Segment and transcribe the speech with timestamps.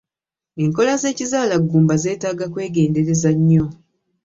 [0.63, 3.65] Enkola z'ekizaalaggumba zeetaaga kwegendereza nnyo.